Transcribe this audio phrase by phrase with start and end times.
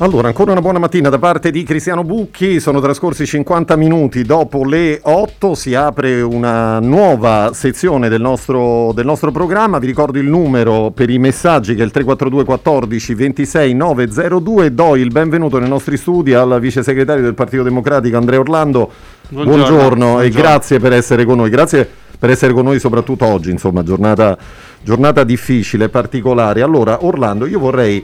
[0.00, 4.22] Allora, ancora una buona mattina da parte di Cristiano Bucchi, sono trascorsi 50 minuti.
[4.22, 10.20] Dopo le 8, si apre una nuova sezione del nostro, del nostro programma, vi ricordo
[10.20, 15.58] il numero per i messaggi che è il 342 14 26 902, do il benvenuto
[15.58, 18.88] nei nostri studi al vice segretario del Partito Democratico Andrea Orlando,
[19.30, 20.20] buongiorno, buongiorno, buongiorno.
[20.20, 24.38] e grazie per essere con noi, grazie per essere con noi soprattutto oggi, insomma giornata,
[24.80, 26.62] giornata difficile, particolare.
[26.62, 28.00] Allora Orlando, io vorrei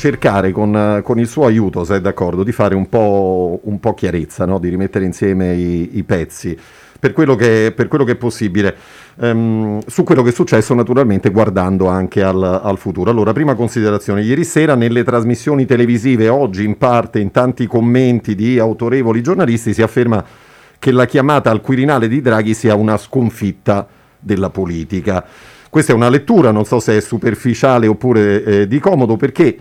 [0.00, 3.92] cercare con, con, il suo aiuto, se è d'accordo, di fare un po', un po
[3.92, 4.58] chiarezza, no?
[4.58, 6.56] di rimettere insieme i, i pezzi
[6.98, 8.74] per quello, che, per quello, che, è possibile,
[9.16, 13.10] um, su quello che è successo naturalmente guardando anche al, al, futuro.
[13.10, 18.58] Allora, prima considerazione, ieri sera nelle trasmissioni televisive, oggi in parte in tanti commenti di
[18.58, 20.24] autorevoli giornalisti si afferma
[20.78, 23.86] che la chiamata al Quirinale di Draghi sia una sconfitta
[24.18, 25.26] della politica.
[25.68, 29.58] Questa è una lettura, non so se è superficiale oppure eh, di comodo, perché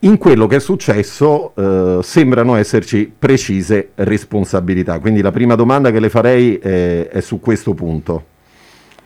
[0.00, 4.98] in quello che è successo eh, sembrano esserci precise responsabilità.
[5.00, 8.36] Quindi la prima domanda che le farei è, è su questo punto.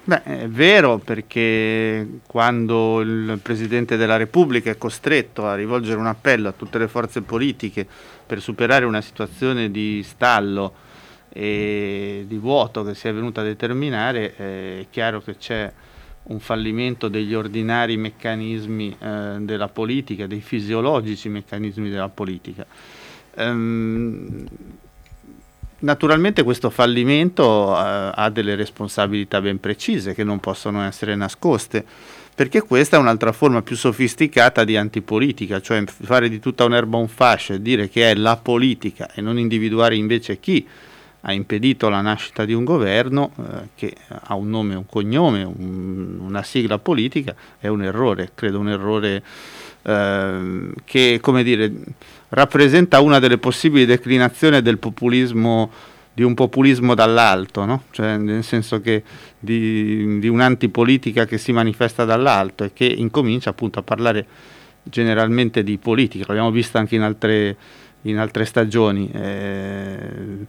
[0.04, 6.48] Beh, è vero perché quando il Presidente della Repubblica è costretto a rivolgere un appello
[6.48, 7.86] a tutte le forze politiche
[8.26, 10.74] per superare una situazione di stallo
[11.28, 15.72] e di vuoto che si è venuta a determinare, è chiaro che c'è
[16.24, 22.64] un fallimento degli ordinari meccanismi eh, della politica, dei fisiologici meccanismi della politica.
[23.34, 24.46] Ehm,
[25.80, 31.84] naturalmente questo fallimento eh, ha delle responsabilità ben precise che non possono essere nascoste,
[32.34, 37.08] perché questa è un'altra forma più sofisticata di antipolitica, cioè fare di tutta un'erba un
[37.08, 40.66] fascio e dire che è la politica e non individuare invece chi
[41.22, 46.18] ha impedito la nascita di un governo eh, che ha un nome, un cognome, un,
[46.20, 49.22] una sigla politica, è un errore, credo un errore
[49.82, 51.72] eh, che dire,
[52.30, 55.70] rappresenta una delle possibili declinazioni del populismo,
[56.12, 57.84] di un populismo dall'alto, no?
[57.92, 59.04] cioè, nel senso che
[59.38, 64.26] di, di un'antipolitica che si manifesta dall'alto e che incomincia appunto a parlare
[64.82, 67.56] generalmente di politica, l'abbiamo visto anche in altre,
[68.02, 69.08] in altre stagioni.
[69.12, 70.46] Eh,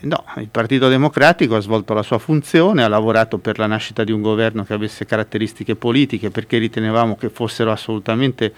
[0.00, 4.12] no, il Partito Democratico ha svolto la sua funzione, ha lavorato per la nascita di
[4.12, 8.52] un governo che avesse caratteristiche politiche perché ritenevamo che fossero assolutamente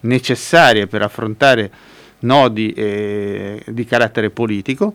[0.00, 1.70] necessarie per affrontare
[2.20, 4.94] nodi eh, di carattere politico,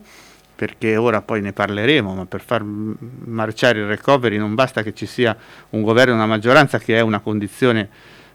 [0.54, 5.06] perché ora poi ne parleremo, ma per far marciare il recovery non basta che ci
[5.06, 5.36] sia
[5.70, 7.88] un governo e una maggioranza che è una condizione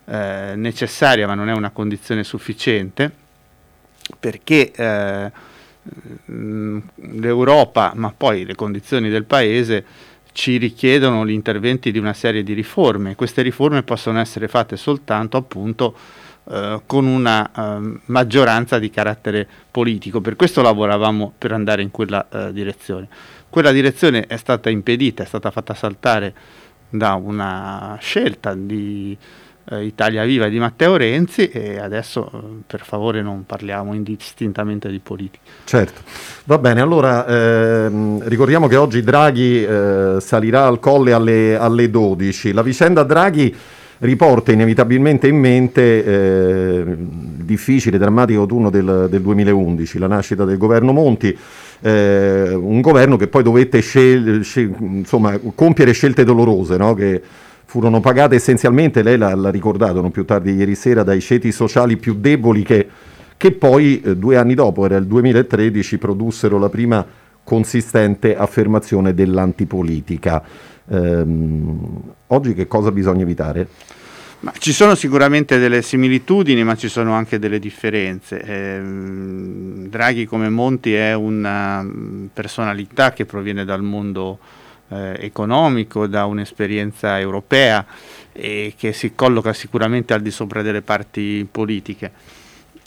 [0.05, 3.09] eh, necessaria ma non è una condizione sufficiente,
[4.19, 5.31] perché eh,
[6.25, 9.85] l'Europa, ma poi le condizioni del Paese
[10.31, 13.15] ci richiedono gli interventi di una serie di riforme.
[13.15, 15.95] Queste riforme possono essere fatte soltanto appunto
[16.49, 20.21] eh, con una eh, maggioranza di carattere politico.
[20.21, 23.07] Per questo lavoravamo per andare in quella eh, direzione.
[23.49, 26.33] Quella direzione è stata impedita, è stata fatta saltare
[26.89, 29.17] da una scelta di
[29.71, 34.99] eh, Italia Viva di Matteo Renzi e adesso eh, per favore non parliamo indistintamente di
[34.99, 35.43] politica.
[35.63, 36.01] Certo,
[36.45, 42.53] va bene, allora ehm, ricordiamo che oggi Draghi eh, salirà al colle alle, alle 12.
[42.53, 43.55] La vicenda Draghi
[43.99, 50.57] riporta inevitabilmente in mente eh, il difficile, drammatico autunno del, del, 2011, la nascita del
[50.57, 51.37] governo Monti,
[51.81, 56.93] eh, un governo che poi dovette scel- scel- insomma, compiere scelte dolorose, no?
[56.93, 57.21] che
[57.69, 61.97] furono pagate essenzialmente, lei l'ha, l'ha ricordato non più tardi ieri sera, dai ceti sociali
[61.97, 62.87] più deboli che,
[63.37, 67.05] che poi eh, due anni dopo, era il 2013, produssero la prima
[67.43, 70.41] consistente affermazione dell'antipolitica.
[70.89, 73.67] Ehm, oggi che cosa bisogna evitare?
[74.39, 78.41] Ma ci sono sicuramente delle similitudini, ma ci sono anche delle differenze.
[78.41, 78.81] Eh,
[79.89, 84.39] Draghi come Monti è una mm, personalità che proviene dal mondo
[84.89, 87.85] eh, economico, da un'esperienza europea
[88.31, 92.11] e che si colloca sicuramente al di sopra delle parti politiche.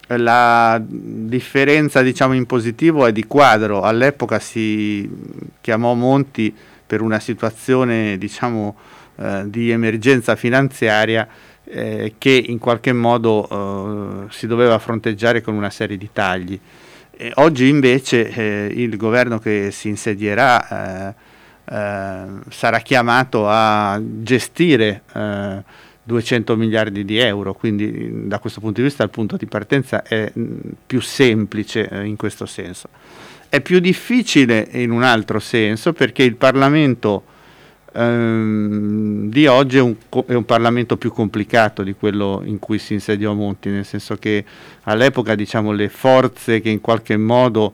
[0.08, 5.08] La differenza diciamo, in positivo è di quadro, all'epoca si
[5.60, 6.54] chiamò Monti
[6.87, 8.76] per una situazione diciamo,
[9.16, 11.26] eh, di emergenza finanziaria
[11.64, 16.58] eh, che in qualche modo eh, si doveva fronteggiare con una serie di tagli.
[17.14, 21.14] E oggi invece eh, il governo che si insedierà
[21.64, 25.62] eh, sarà chiamato a gestire eh,
[26.04, 30.32] 200 miliardi di euro, quindi da questo punto di vista il punto di partenza è
[30.86, 32.88] più semplice eh, in questo senso.
[33.48, 37.24] È più difficile in un altro senso perché il Parlamento
[37.92, 39.94] ehm, di oggi è un,
[40.26, 44.44] è un, Parlamento più complicato di quello in cui si insediò Monti, nel senso che
[44.84, 47.72] all'epoca diciamo, le forze che in qualche modo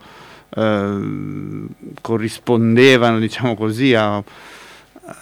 [2.01, 4.23] corrispondevano diciamo così, a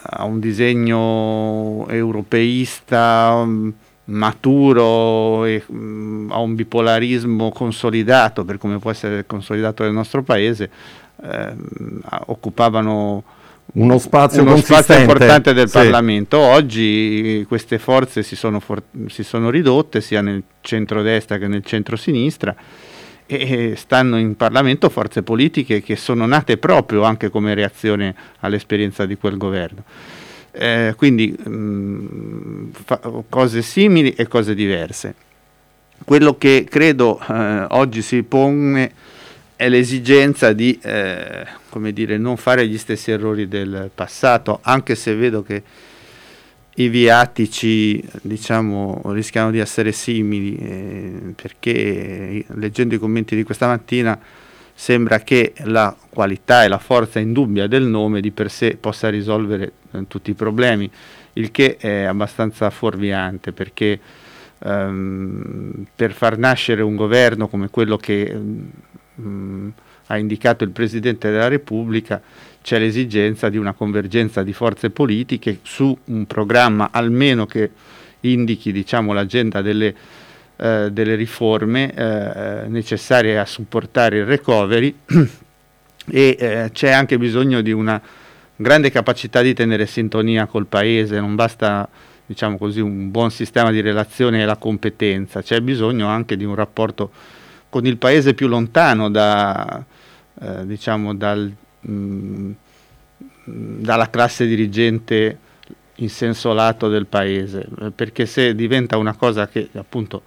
[0.02, 3.72] a un disegno europeista um,
[4.06, 10.70] maturo e um, a un bipolarismo consolidato, per come può essere consolidato nel nostro paese,
[11.22, 11.54] eh,
[12.26, 13.22] occupavano
[13.74, 15.78] uno spazio, uno spazio importante del sì.
[15.78, 16.38] Parlamento.
[16.38, 22.54] Oggi queste forze si sono, for- si sono ridotte sia nel centro-destra che nel centro-sinistra
[23.26, 29.16] e stanno in Parlamento forze politiche che sono nate proprio anche come reazione all'esperienza di
[29.16, 29.84] quel governo.
[30.52, 32.68] Eh, quindi mh, mm,
[33.28, 35.14] cose simili e cose diverse.
[36.04, 38.92] Quello che credo eh, oggi si pone
[39.56, 41.46] è l'esigenza di eh,
[41.92, 45.62] dire, non fare gli stessi errori del passato, anche se vedo che
[46.78, 54.18] i viatici diciamo, rischiano di essere simili eh, perché leggendo i commenti di questa mattina
[54.74, 59.72] sembra che la qualità e la forza indubbia del nome di per sé possa risolvere
[59.92, 60.90] eh, tutti i problemi,
[61.34, 63.98] il che è abbastanza fuorviante perché
[64.58, 68.70] ehm, per far nascere un governo come quello che mh,
[69.20, 69.68] mm,
[70.08, 72.20] ha indicato il Presidente della Repubblica
[72.66, 77.70] c'è l'esigenza di una convergenza di forze politiche su un programma almeno che
[78.22, 79.94] indichi diciamo, l'agenda delle,
[80.56, 84.92] eh, delle riforme eh, necessarie a supportare il recovery.
[86.08, 88.00] E eh, c'è anche bisogno di una
[88.56, 91.88] grande capacità di tenere sintonia col paese, non basta
[92.26, 96.56] diciamo così, un buon sistema di relazione e la competenza, c'è bisogno anche di un
[96.56, 97.12] rapporto
[97.68, 99.84] con il paese più lontano da,
[100.40, 101.52] eh, diciamo, dal
[101.86, 102.50] mh,
[103.44, 105.38] dalla classe dirigente
[105.96, 110.22] in senso lato del paese, perché se diventa una cosa che appunto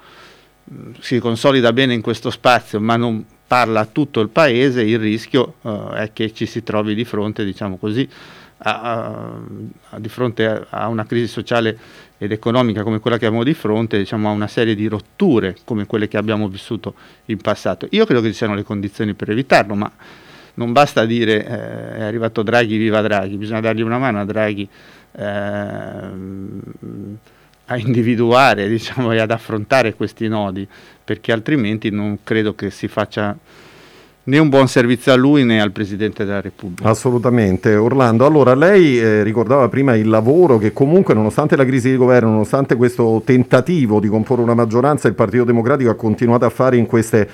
[0.99, 5.55] si consolida bene in questo spazio ma non parla a tutto il paese, il rischio
[5.61, 8.07] uh, è che ci si trovi di fronte, diciamo così,
[8.59, 9.33] a,
[9.89, 11.77] a, di fronte a, una crisi sociale
[12.19, 15.87] ed economica come quella che abbiamo di fronte, diciamo, a una serie di rotture come
[15.87, 16.93] quelle che abbiamo vissuto
[17.25, 17.87] in passato.
[17.89, 19.91] Io credo che ci siano le condizioni per evitarlo, ma
[20.59, 24.67] non basta dire eh, è arrivato Draghi, viva Draghi, bisogna dargli una mano a Draghi
[25.17, 25.23] eh,
[27.65, 30.67] a individuare diciamo, e ad affrontare questi nodi,
[31.03, 33.37] perché altrimenti non credo che si faccia
[34.21, 36.89] né un buon servizio a lui né al Presidente della Repubblica.
[36.89, 37.75] Assolutamente.
[37.75, 42.29] Orlando, allora lei eh, ricordava prima il lavoro che comunque nonostante la crisi di governo,
[42.29, 46.85] nonostante questo tentativo di comporre una maggioranza, il Partito Democratico ha continuato a fare in
[46.85, 47.27] queste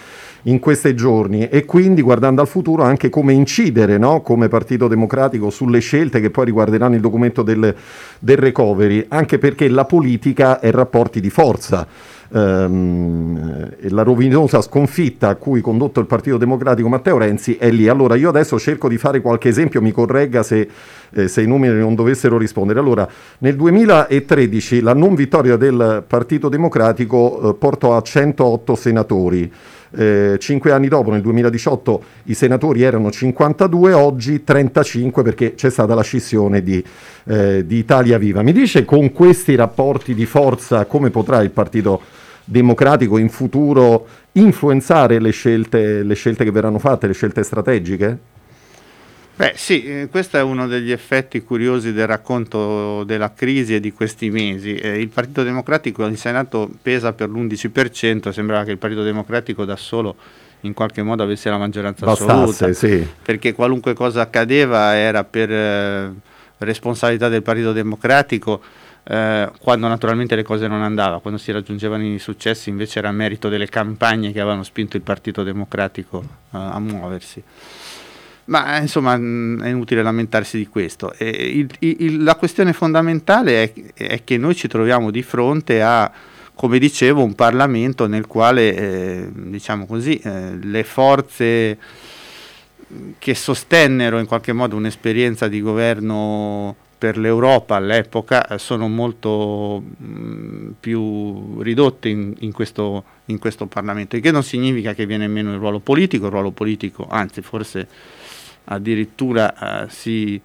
[0.48, 4.22] in questi giorni e quindi guardando al futuro anche come incidere no?
[4.22, 7.74] come Partito Democratico sulle scelte che poi riguarderanno il documento del,
[8.20, 11.88] del recovery, anche perché la politica è rapporti di forza.
[12.34, 17.88] Ehm, la rovinosa sconfitta a cui condotto il Partito Democratico Matteo Renzi è lì.
[17.88, 20.68] Allora io adesso cerco di fare qualche esempio, mi corregga se,
[21.14, 22.80] eh, se i numeri non dovessero rispondere.
[22.80, 23.08] Allora,
[23.40, 29.52] nel 2013 la non vittoria del Partito Democratico eh, portò a 108 senatori.
[29.98, 35.96] Eh, cinque anni dopo, nel 2018, i senatori erano 52, oggi 35 perché c'è stata
[35.96, 36.84] la scissione di,
[37.26, 38.42] eh, di Italia Viva.
[38.42, 42.02] Mi dice con questi rapporti di forza come potrà il Partito
[42.44, 48.35] Democratico in futuro influenzare le scelte, le scelte che verranno fatte, le scelte strategiche?
[49.38, 53.92] Beh sì, eh, questo è uno degli effetti curiosi del racconto della crisi e di
[53.92, 54.76] questi mesi.
[54.76, 59.76] Eh, il Partito Democratico in Senato pesa per l'11%, sembrava che il Partito Democratico da
[59.76, 60.16] solo
[60.62, 63.08] in qualche modo avesse la maggioranza Bastasse, assoluta, sì.
[63.22, 66.14] perché qualunque cosa accadeva era per eh,
[66.60, 68.62] responsabilità del Partito Democratico,
[69.04, 73.50] eh, quando naturalmente le cose non andavano, quando si raggiungevano i successi invece era merito
[73.50, 77.44] delle campagne che avevano spinto il Partito Democratico eh, a muoversi.
[78.46, 81.14] Ma insomma mm, è inutile lamentarsi di questo.
[81.20, 86.12] Il, il, la questione fondamentale è, è, che noi ci troviamo di fronte a,
[86.54, 91.78] come dicevo, un Parlamento nel quale, eh, diciamo così, eh, le forze
[93.18, 100.06] che sostennero in qualche modo un'esperienza di governo per l'Europa all'epoca eh, sono molto mh,
[100.06, 105.28] mm, più ridotte in, in, questo, in questo Parlamento, il che non significa che viene
[105.28, 107.88] meno il ruolo politico, il ruolo politico, anzi forse
[108.66, 110.40] addirittura eh, si,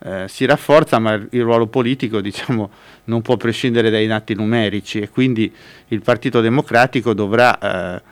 [0.00, 2.70] eh, si rafforza, ma il ruolo politico diciamo,
[3.04, 5.52] non può prescindere dai nati numerici e quindi
[5.88, 8.02] il Partito Democratico dovrà eh,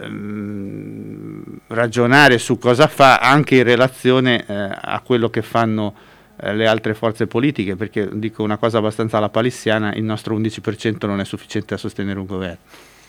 [0.00, 5.94] ehm, ragionare su cosa fa anche in relazione eh, a quello che fanno
[6.40, 11.18] le altre forze politiche, perché dico una cosa abbastanza alla palissiana, il nostro 11% non
[11.18, 12.58] è sufficiente a sostenere un governo.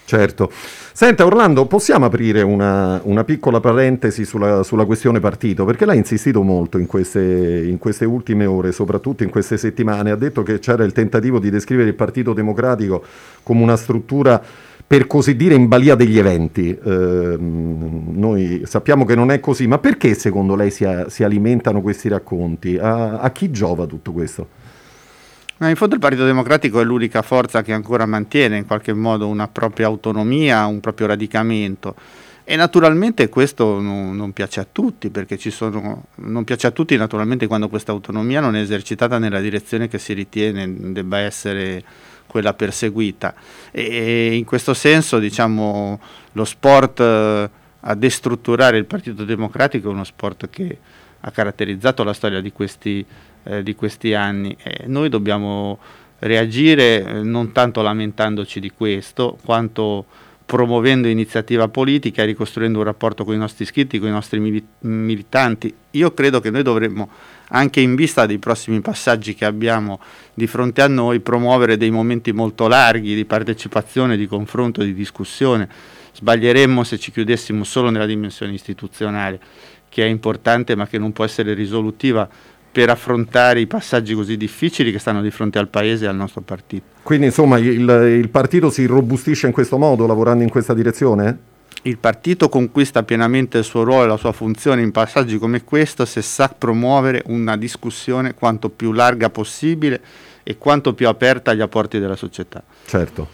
[0.10, 0.50] Certo.
[0.52, 5.66] Senta Orlando, possiamo aprire una, una piccola parentesi sulla, sulla, questione partito?
[5.66, 10.10] Perché lei ha insistito molto in queste, in queste, ultime ore, soprattutto in queste settimane,
[10.10, 13.04] ha detto che c'era il tentativo di descrivere il Partito Democratico
[13.44, 14.42] come una struttura
[14.88, 16.76] per così dire in balia degli eventi.
[16.76, 21.82] Eh, noi sappiamo che non è così, ma perché secondo lei si, a, si alimentano
[21.82, 22.80] questi racconti?
[22.80, 24.48] A, a chi giova tutto questo?
[25.60, 29.28] Ma in fondo il Partito Democratico è l'unica forza che ancora mantiene in qualche modo
[29.28, 31.96] una propria autonomia, un proprio radicamento.
[32.46, 37.46] E naturalmente questo non, non piace a tutti, perché sono, non piace a tutti naturalmente
[37.46, 41.84] quando questa autonomia non è esercitata nella direzione che si ritiene debba essere
[42.26, 43.34] quella perseguita.
[43.70, 46.00] E in questo senso diciamo,
[46.32, 47.50] lo sport eh,
[47.82, 50.78] a destrutturare il Partito Democratico è uno sport che
[51.20, 53.06] ha caratterizzato la storia di questi
[53.50, 54.56] eh, di questi anni.
[54.62, 55.80] Eh, noi dobbiamo
[56.20, 60.06] reagire eh, non tanto lamentandoci di questo, quanto
[60.46, 65.72] promuovendo iniziativa politica ricostruendo un rapporto con i nostri iscritti, con i nostri mili- militanti.
[65.92, 67.10] Io credo che noi dovremmo,
[67.50, 70.00] anche in vista dei prossimi passaggi che abbiamo
[70.34, 75.70] di fronte a noi, promuovere dei momenti molto larghi di partecipazione, di confronto, di discussione.
[76.14, 79.40] Sbaglieremmo se ci chiudessimo solo nella dimensione istituzionale,
[79.88, 82.28] che è importante ma che non può essere risolutiva
[82.72, 86.42] per affrontare i passaggi così difficili che stanno di fronte al Paese e al nostro
[86.42, 86.84] partito.
[87.04, 91.38] Quindi insomma il, il partito si robustisce in questo modo, lavorando in questa direzione?
[91.84, 96.04] Il partito conquista pienamente il suo ruolo e la sua funzione in passaggi come questo
[96.06, 100.02] se sa promuovere una discussione quanto più larga possibile
[100.44, 102.62] e quanto più aperta agli apporti della società.
[102.86, 103.28] Certo.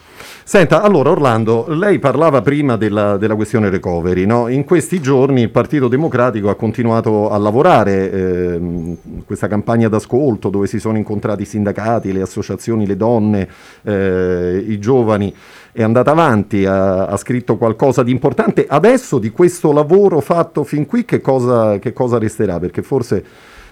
[0.44, 4.48] Senta, allora Orlando, lei parlava prima della, della questione recovery, no?
[4.48, 10.68] in questi giorni il Partito Democratico ha continuato a lavorare, eh, questa campagna d'ascolto dove
[10.68, 13.48] si sono incontrati i sindacati, le associazioni, le donne,
[13.84, 15.34] eh, i giovani,
[15.72, 18.66] è andata avanti, ha, ha, scritto qualcosa di importante.
[18.68, 22.60] Adesso di questo lavoro fatto fin qui che cosa, che cosa resterà?
[22.60, 23.26] Perché forse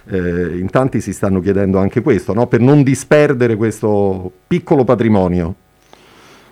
[0.10, 2.48] eh, in tanti si stanno chiedendo anche questo, no?
[2.48, 5.56] per non disperdere questo piccolo patrimonio.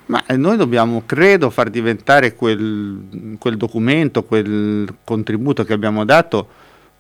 [0.08, 6.48] Ma eh, noi dobbiamo, credo, far diventare quel, quel documento, quel contributo che abbiamo dato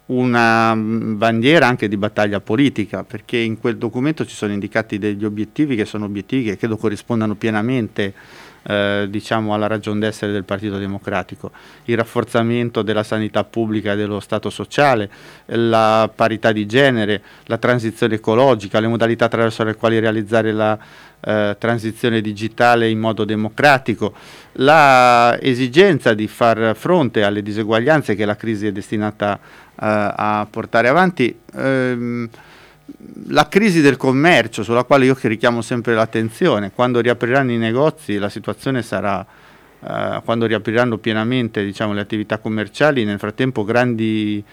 [0.08, 5.25] una mm, bandiera anche di battaglia politica, perché in quel documento ci sono indicati degli
[5.25, 8.13] obiettivi che sono obiettivi che credo corrispondano pienamente
[8.63, 11.51] eh, diciamo alla ragion d'essere del Partito Democratico,
[11.85, 15.09] il rafforzamento della sanità pubblica e dello Stato sociale,
[15.45, 20.77] la parità di genere, la transizione ecologica, le modalità attraverso le quali realizzare la
[21.21, 24.13] eh, transizione digitale in modo democratico,
[24.53, 29.39] la esigenza di far fronte alle diseguaglianze che la crisi è destinata eh,
[29.75, 32.29] a portare avanti, ehm,
[33.27, 38.29] la crisi del commercio sulla quale io richiamo sempre l'attenzione, quando riapriranno i negozi la
[38.29, 39.25] situazione sarà,
[39.83, 44.43] eh, quando riapriranno pienamente diciamo, le attività commerciali, nel frattempo grandi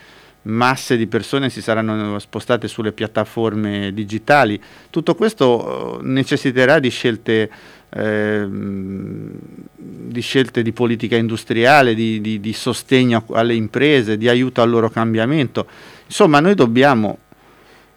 [0.43, 4.61] masse di persone si saranno spostate sulle piattaforme digitali.
[4.91, 7.51] Tutto questo eh, necessiterà di scelte,
[7.91, 14.71] eh, di, scelte di politica industriale, di, di, di, sostegno alle imprese, di aiuto al
[14.71, 15.67] loro cambiamento.
[16.07, 17.19] Insomma, noi dobbiamo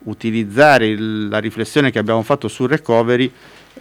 [0.03, 3.31] utilizzare il, la riflessione che abbiamo fatto sul recovery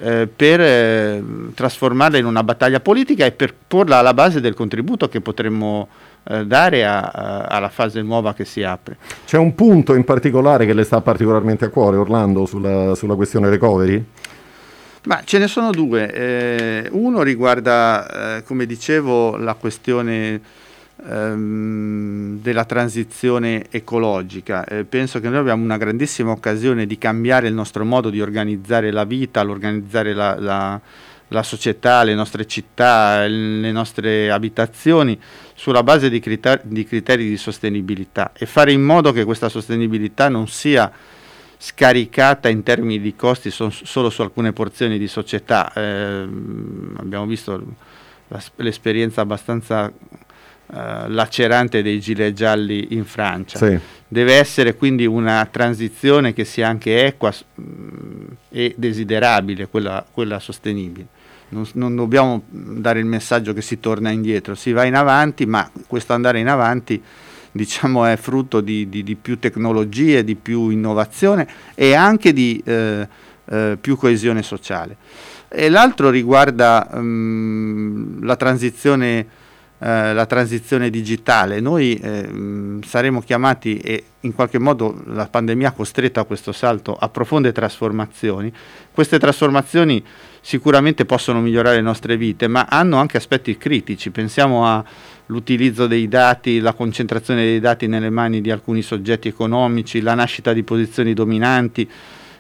[0.00, 1.23] eh, per eh,
[1.55, 5.89] trasformarla in una battaglia politica e per porla alla base del contributo che potremmo
[6.25, 8.97] eh, dare a, a, alla fase nuova che si apre.
[9.27, 13.49] C'è un punto in particolare che le sta particolarmente a cuore, Orlando, sulla, sulla questione
[13.49, 14.05] recovery?
[15.05, 16.12] Ma ce ne sono due.
[16.12, 20.41] Eh, uno riguarda, eh, come dicevo, la questione
[21.09, 24.64] ehm, della transizione ecologica.
[24.64, 28.90] Eh, penso che noi abbiamo una grandissima occasione di cambiare il nostro modo di organizzare
[28.90, 30.80] la vita, l'organizzare la, la
[31.33, 35.19] la società, le nostre città, le nostre abitazioni
[35.54, 40.28] sulla base di criteri, di criteri di sostenibilità e fare in modo che questa sostenibilità
[40.28, 40.90] non sia
[41.57, 45.73] scaricata in termini di costi so, solo su alcune porzioni di società.
[45.73, 46.26] Eh,
[46.97, 47.62] abbiamo visto
[48.28, 49.92] la, l'esperienza abbastanza
[50.73, 53.59] eh, lacerante dei gilet gialli in Francia.
[53.59, 53.79] Sì.
[54.07, 60.39] Deve essere quindi una transizione che sia anche equa mh, mm, e desiderabile, quella, quella
[60.39, 61.19] sostenibile
[61.50, 65.69] non, non, dobbiamo dare il messaggio che si torna indietro, si va in avanti, ma
[65.87, 67.03] questo andare in avanti
[67.53, 73.07] diciamo, è frutto di, di, di, più tecnologie, di più innovazione e anche di eh,
[73.47, 74.97] eh, più coesione sociale.
[75.49, 79.27] E l'altro riguarda um, la transizione
[79.82, 81.58] eh, la transizione digitale.
[81.58, 86.94] Noi eh, saremo chiamati e in qualche modo la pandemia ha costretto a questo salto
[86.94, 88.52] a profonde trasformazioni.
[88.92, 90.04] Queste trasformazioni
[90.42, 94.10] sicuramente possono migliorare le nostre vite, ma hanno anche aspetti critici.
[94.10, 100.14] Pensiamo all'utilizzo dei dati, la concentrazione dei dati nelle mani di alcuni soggetti economici, la
[100.14, 101.88] nascita di posizioni dominanti.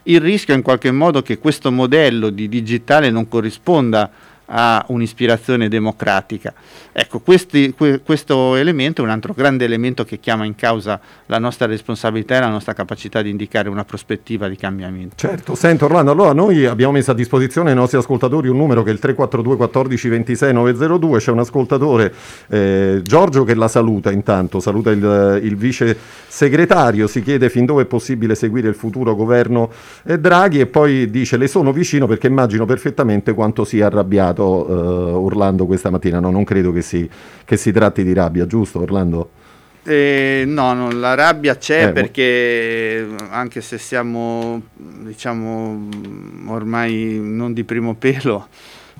[0.02, 4.10] Il rischio è in qualche modo che questo modello di digitale non corrisponda
[4.50, 6.52] a un'ispirazione democratica.
[6.92, 11.38] Ecco, questi, que, questo elemento è un altro grande elemento che chiama in causa la
[11.38, 15.14] nostra responsabilità e la nostra capacità di indicare una prospettiva di cambiamento.
[15.16, 18.90] Certo, sento Orlando, allora noi abbiamo messo a disposizione ai nostri ascoltatori un numero che
[18.90, 22.12] è il 342 14 26 902, c'è un ascoltatore,
[22.48, 27.82] eh, Giorgio, che la saluta intanto, saluta il, il vice segretario, si chiede fin dove
[27.82, 29.70] è possibile seguire il futuro governo
[30.04, 35.24] eh, Draghi e poi dice le sono vicino perché immagino perfettamente quanto sia arrabbiato uh,
[35.24, 36.20] Orlando questa mattina.
[36.20, 37.08] No, non credo che si,
[37.44, 39.30] che si tratti di rabbia, giusto Orlando?
[39.82, 45.88] Eh, no, no, la rabbia c'è eh, perché anche se siamo diciamo
[46.48, 48.48] ormai non di primo pelo,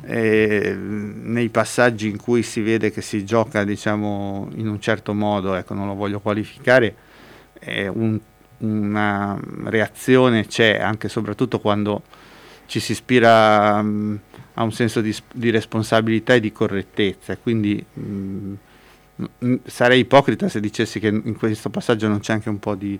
[0.06, 5.54] eh, nei passaggi in cui si vede che si gioca diciamo in un certo modo,
[5.54, 6.94] ecco, non lo voglio qualificare,
[7.92, 8.18] un,
[8.60, 12.02] una reazione c'è anche e soprattutto quando
[12.66, 14.18] ci si ispira um,
[14.54, 18.54] ha un senso di, di responsabilità e di correttezza, quindi mh, mm,
[19.38, 22.98] mh, sarei ipocrita se dicessi che in questo passaggio non c'è anche un po' di,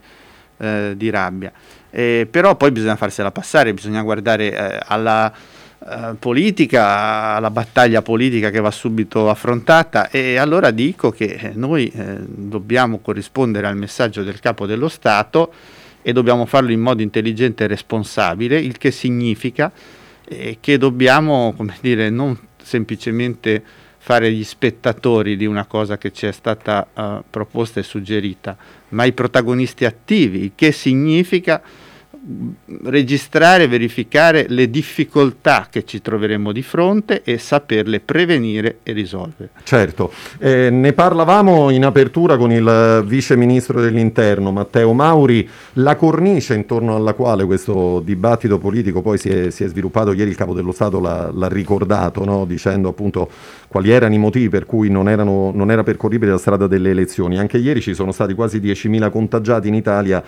[0.58, 1.52] eh, di rabbia.
[1.90, 5.32] Eh, però poi bisogna farsela passare, bisogna guardare eh, alla
[5.82, 12.18] eh, politica, alla battaglia politica che va subito affrontata e allora dico che noi eh,
[12.20, 15.52] dobbiamo corrispondere al messaggio del capo dello Stato
[16.02, 19.72] e dobbiamo farlo in modo intelligente e responsabile, il che significa
[20.32, 23.60] e che dobbiamo, come dire, non semplicemente
[23.98, 28.56] fare gli spettatori di una cosa che ci è stata uh, proposta e suggerita,
[28.90, 31.60] ma i protagonisti attivi, che significa
[32.84, 39.50] registrare e verificare le difficoltà che ci troveremo di fronte e saperle prevenire e risolvere.
[39.62, 46.54] Certo, eh, ne parlavamo in apertura con il vice ministro dell'interno Matteo Mauri, la cornice
[46.54, 50.54] intorno alla quale questo dibattito politico poi si è, si è sviluppato, ieri il capo
[50.54, 52.44] dello Stato l'ha, l'ha ricordato, no?
[52.44, 53.28] dicendo appunto
[53.68, 57.38] quali erano i motivi per cui non, erano, non era percorribile la strada delle elezioni.
[57.38, 60.22] Anche ieri ci sono stati quasi 10.000 contagiati in Italia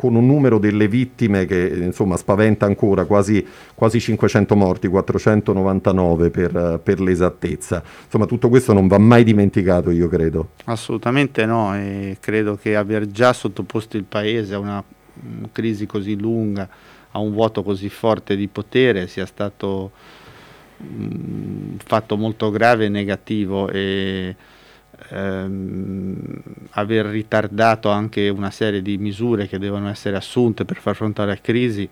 [0.00, 6.80] con un numero delle vittime che insomma spaventa ancora, quasi, quasi 500 morti, 499 per,
[6.82, 7.82] per, l'esattezza.
[8.04, 10.52] Insomma tutto questo non va mai dimenticato, io credo.
[10.64, 14.82] Assolutamente no, e credo che aver già sottoposto il Paese a una,
[15.36, 16.66] una crisi così lunga,
[17.10, 19.90] a un vuoto così forte di potere sia stato
[20.78, 23.68] un fatto molto grave e negativo.
[23.68, 24.34] E,
[25.08, 26.16] ehm,
[26.70, 31.36] aver ritardato anche una serie di misure che devono essere assunte per far fronte alla
[31.40, 31.88] crisi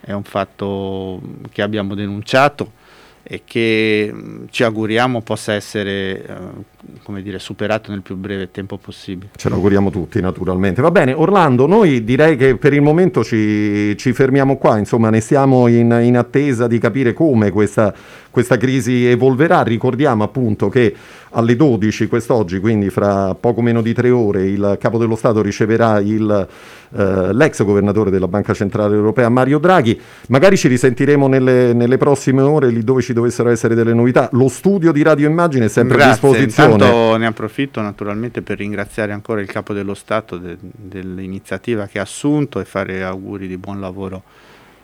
[0.00, 2.78] è un fatto che abbiamo denunciato
[3.22, 9.30] e che mm, ci auguriamo possa essere eh, dire, superato nel più breve tempo possibile.
[9.36, 10.80] Ce lo auguriamo tutti naturalmente.
[10.80, 15.20] Va bene, Orlando, noi direi che per il momento ci, ci fermiamo qua, insomma ne
[15.20, 17.94] siamo in, in attesa di capire come questa,
[18.30, 19.62] questa crisi evolverà.
[19.62, 20.94] Ricordiamo appunto che
[21.30, 26.00] alle 12 quest'oggi, quindi fra poco meno di tre ore, il Capo dello Stato riceverà
[26.00, 26.48] il,
[26.96, 30.00] eh, l'ex governatore della Banca Centrale Europea Mario Draghi.
[30.28, 34.28] Magari ci risentiremo nelle, nelle, prossime ore, lì dove ci dovessero essere delle novità.
[34.32, 36.28] Lo studio di Radio Immagine è sempre Grazie.
[36.28, 36.72] a disposizione.
[36.72, 42.02] Intanto ne approfitto naturalmente per ringraziare ancora il Capo dello Stato de, dell'iniziativa che ha
[42.02, 44.22] assunto e fare auguri di buon lavoro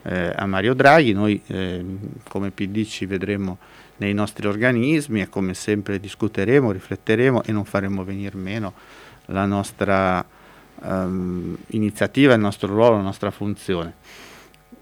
[0.07, 1.13] eh, a Mario Draghi.
[1.13, 1.85] Noi eh,
[2.29, 3.59] come PD ci vedremo
[3.99, 8.73] nei nostri organismi e come sempre discuteremo, rifletteremo e non faremo venire meno
[9.27, 10.25] la nostra
[10.83, 13.95] um, iniziativa, il nostro ruolo, la nostra funzione.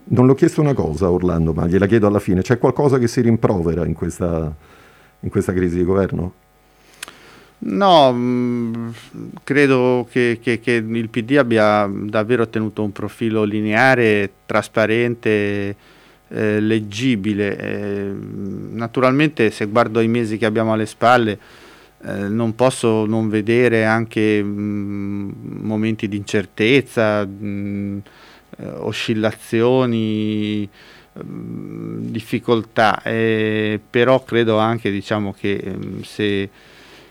[0.06, 2.42] Non l'ho chiesto una cosa Orlando, ma gliela chiedo alla fine.
[2.42, 4.54] C'è qualcosa che si rimprovera in questa,
[5.20, 6.42] in questa crisi di governo?
[7.66, 14.30] No, mh, mm, credo che, che, che, il PD abbia davvero tenuto un profilo lineare,
[14.44, 15.76] trasparente,
[16.28, 17.56] eh, leggibile.
[17.56, 18.12] Eh,
[18.72, 21.38] naturalmente se guardo i mesi che abbiamo alle spalle
[22.04, 25.30] eh, non posso non vedere anche mh, mm,
[25.62, 27.98] momenti di incertezza, mh, mm,
[28.80, 30.68] oscillazioni,
[31.16, 36.50] difficoltà, eh, però credo anche diciamo, che se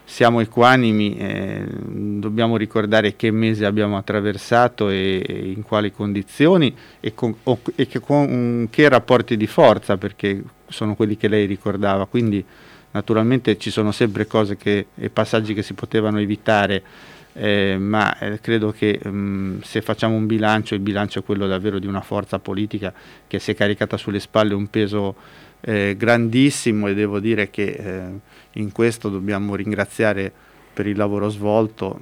[0.05, 7.13] siamo equanimi, eh, dobbiamo ricordare che mese abbiamo attraversato e, e in quali condizioni e,
[7.13, 12.05] con, o, e che, con, che rapporti di forza, perché sono quelli che lei ricordava.
[12.05, 12.43] Quindi
[12.91, 16.83] naturalmente ci sono sempre cose che, e passaggi che si potevano evitare,
[17.33, 21.47] eh, ma eh, credo che mh, mm, se facciamo un bilancio, il bilancio è quello
[21.47, 22.93] davvero di una forza politica
[23.25, 25.15] che si è caricata sulle spalle un peso
[25.65, 28.01] eh, grandissimo e devo dire che eh,
[28.59, 30.31] in questo dobbiamo ringraziare
[30.73, 31.99] per il lavoro svolto,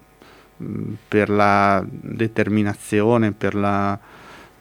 [0.58, 4.00] mh, per la determinazione, per la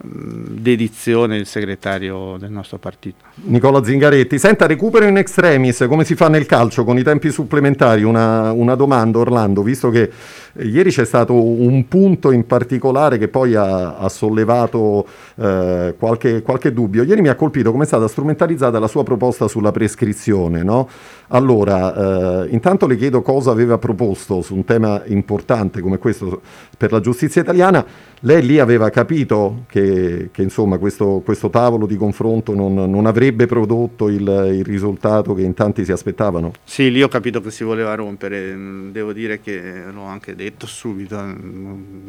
[0.02, 3.24] dedizione il segretario del nostro partito.
[3.42, 8.02] Nicola Zingaretti, senta recupero in extremis, come si fa nel calcio con i tempi supplementari?
[8.02, 10.10] Una, una domanda Orlando, visto che
[10.58, 16.72] ieri c'è stato un punto in particolare che poi ha, ha sollevato eh, qualche, qualche,
[16.72, 17.02] dubbio.
[17.02, 20.62] Ieri mi ha colpito come è stata strumentalizzata la sua proposta sulla prescrizione.
[20.62, 20.88] No?
[21.28, 26.40] Allora, eh, intanto le chiedo cosa aveva proposto su un tema importante come questo
[26.76, 27.84] per la giustizia italiana.
[28.20, 33.46] Lei lì aveva capito che, che insomma, questo, questo, tavolo di confronto non, non avrebbe
[33.46, 36.52] prodotto il, il, risultato che in tanti si aspettavano?
[36.64, 38.54] Sì, lì ho capito che si voleva rompere.
[38.90, 41.34] Devo dire che l'ho anche detto subito, ho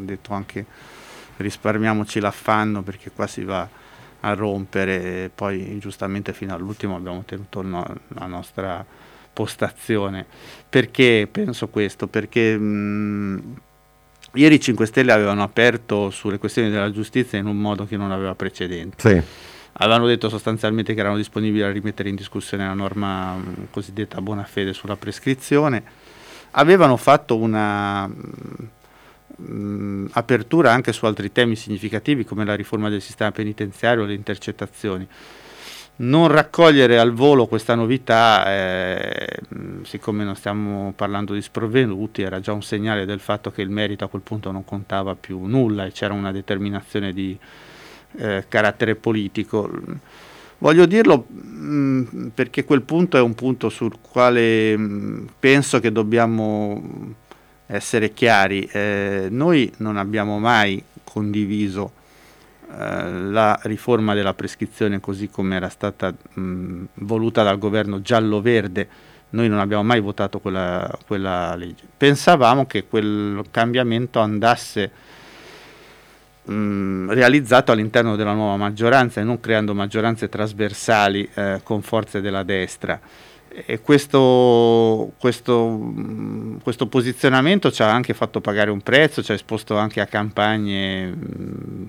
[0.04, 0.66] detto anche
[1.38, 3.68] risparmiamoci l'affanno perché qua si va
[4.22, 5.24] a rompere.
[5.24, 8.86] E poi giustamente fino all'ultimo abbiamo tenuto no, la nostra
[9.34, 10.26] postazione.
[10.70, 12.08] Perché penso questo?
[12.08, 12.58] Perché...
[12.58, 13.56] Mh,
[14.34, 18.12] Ieri i 5 Stelle avevano aperto sulle questioni della giustizia in un modo che non
[18.12, 18.96] aveva precedenti.
[18.98, 19.22] Sì.
[19.74, 24.46] Avevano detto sostanzialmente che erano disponibili a rimettere in discussione la norma mh, cosiddetta buona
[24.46, 25.84] fede sulla prescrizione.
[26.52, 33.32] Avevano fatto una mh, apertura anche su altri temi significativi come la riforma del sistema
[33.32, 35.08] penitenziario le intercettazioni
[36.02, 39.40] non raccogliere al volo questa novità, eh,
[39.84, 44.06] siccome non stiamo parlando di sprovvenuti, era già un segnale del fatto che il merito
[44.06, 47.38] a quel punto non contava più nulla e c'era una determinazione di
[48.18, 49.70] eh, carattere politico.
[50.62, 57.16] Voglio dirlo mh, perché quel punto è un punto sul quale mh, penso che dobbiamo
[57.66, 58.70] essere chiari.
[58.72, 61.94] Eh, noi non abbiamo mai condiviso
[62.78, 68.88] eh, la riforma della prescrizione così come era stata mh, voluta dal governo giallo-verde,
[69.32, 71.86] noi non abbiamo mai votato quella, quella legge.
[71.98, 74.92] Pensavamo che quel cambiamento andasse
[76.44, 82.44] mh, realizzato all'interno della nuova maggioranza e non creando maggioranze trasversali eh, con forze della
[82.44, 83.00] destra
[83.54, 85.94] e questo, questo,
[86.64, 91.14] questo, posizionamento ci ha anche fatto pagare un prezzo, ci ha esposto anche a campagne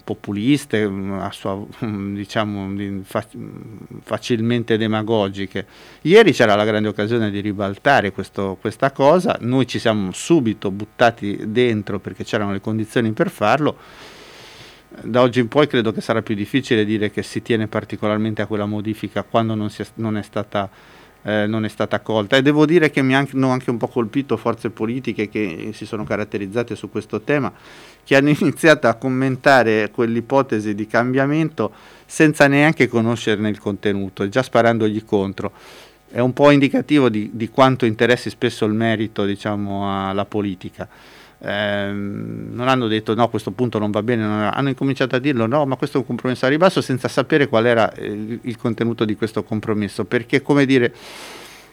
[0.03, 3.03] populiste, a sua, diciamo
[4.03, 5.67] facilmente demagogiche.
[6.03, 11.39] Ieri c'era la grande occasione di ribaltare questo, questa cosa, noi ci siamo subito buttati
[11.47, 13.77] dentro perché c'erano le condizioni per farlo.
[15.01, 18.47] Da oggi in poi credo che sarà più difficile dire che si tiene particolarmente a
[18.47, 20.69] quella modifica quando non, è, non è stata
[21.25, 24.37] eh, non è stata accolta e devo dire che mi hanno anche un po' colpito
[24.37, 27.53] forze politiche che si sono caratterizzate su questo tema,
[28.05, 31.73] che hanno iniziato a commentare quell'ipotesi di cambiamento
[32.05, 35.53] senza neanche conoscerne il contenuto, già sparandogli contro.
[36.11, 40.89] È un po' indicativo di, di quanto interessi spesso il merito diciamo, alla politica
[41.43, 45.19] ehm, non hanno detto no, a questo punto non va bene, non hanno incominciato a
[45.19, 48.57] dirlo no, ma questo è un compromesso a ribasso senza sapere qual era il, il
[48.57, 50.95] contenuto di questo compromesso, perché come dire,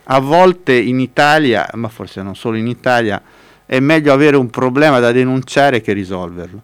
[0.05, 3.21] a volte in Italia, ma forse non solo in Italia,
[3.65, 6.61] è meglio avere un problema da denunciare che risolverlo.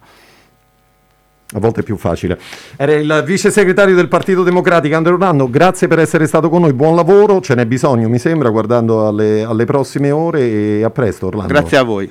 [1.54, 2.36] A volte è più facile.
[2.74, 6.72] Era il vice segretario del Partito Democratico Andrea Orlando, grazie per essere stato con noi,
[6.72, 11.26] buon lavoro, ce n'è bisogno mi sembra guardando alle, alle prossime ore e a presto
[11.26, 11.52] Orlando.
[11.52, 12.10] Grazie a voi.